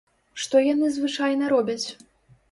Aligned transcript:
Што 0.43 0.61
яны 0.67 0.87
звычайна 0.95 1.49
робяць? 1.53 1.87